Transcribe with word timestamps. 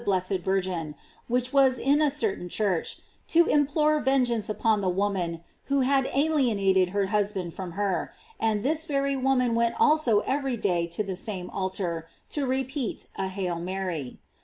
blessed 0.03 0.37
Virgin, 0.39 0.95
which 1.27 1.53
was 1.53 1.77
in 1.77 2.01
a 2.01 2.09
certain 2.09 2.49
churcht 2.49 3.01
to 3.27 3.45
implore 3.45 3.99
vengeance 3.99 4.49
upon 4.49 4.81
the 4.81 4.89
woman 4.89 5.43
who 5.65 5.81
had 5.81 6.09
alienated 6.15 6.89
her 6.89 7.05
husband 7.13 7.53
from 7.53 7.73
her; 7.73 8.11
and 8.39 8.63
this 8.63 8.85
very 8.85 9.15
woman 9.15 9.53
went 9.53 9.75
also 9.79 10.21
every 10.21 10.57
day 10.57 10.87
to 10.87 11.03
the 11.03 11.15
same 11.15 11.51
altar, 11.51 12.07
to 12.29 12.47
repeat 12.47 13.05
a 13.15 13.27
"Hail 13.27 13.59
Mary." 13.59 14.17